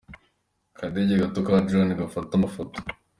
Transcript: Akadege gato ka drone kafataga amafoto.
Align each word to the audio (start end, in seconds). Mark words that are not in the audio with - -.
Akadege 0.73 1.13
gato 1.21 1.39
ka 1.47 1.55
drone 1.67 1.93
kafataga 1.99 2.35
amafoto. 2.39 2.77